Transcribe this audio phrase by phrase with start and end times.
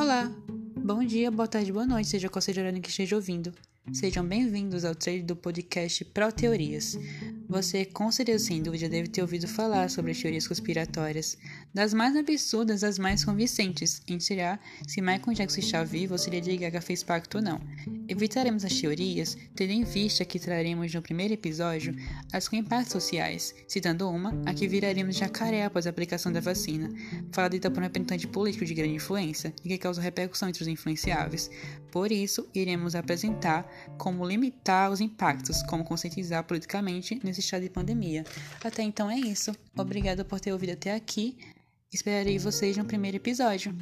[0.00, 0.32] Olá,
[0.78, 3.52] bom dia, boa tarde, boa noite, seja qual seja o horário que esteja ouvindo.
[3.92, 6.98] Sejam bem-vindos ao trailer do podcast Pro Teorias.
[7.46, 11.36] Você, com certeza sem dúvida, deve ter ouvido falar sobre as teorias conspiratórias,
[11.74, 14.58] das mais absurdas às mais convincentes, em tirar
[14.88, 17.60] se Michael Jackson está vivo ou se Lady Gaga fez pacto ou não.
[18.10, 21.94] Evitaremos as teorias, tendo em vista que traremos no primeiro episódio
[22.32, 26.90] as com impactos sociais, citando uma, a que viraremos jacaré após a aplicação da vacina,
[27.30, 30.66] falada então por um representante político de grande influência e que causa repercussão entre os
[30.66, 31.48] influenciáveis.
[31.92, 33.64] Por isso, iremos apresentar
[33.96, 38.24] como limitar os impactos, como conscientizar politicamente nesse estado de pandemia.
[38.64, 39.54] Até então é isso.
[39.78, 41.38] Obrigado por ter ouvido até aqui.
[41.92, 43.72] Esperarei vocês no primeiro episódio.